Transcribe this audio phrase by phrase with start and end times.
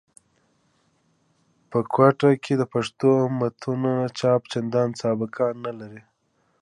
[1.69, 6.01] په کوټه کښي د پښتو متونو چاپ چندان سابقه نه لري.